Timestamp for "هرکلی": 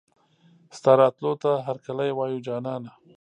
1.67-2.09